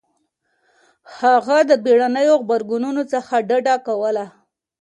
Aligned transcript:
هغه 1.19 1.57
د 1.69 1.71
بېړنيو 1.83 2.35
غبرګونونو 2.41 3.01
څخه 3.13 3.33
ډډه 3.49 3.75
کوله. 3.87 4.25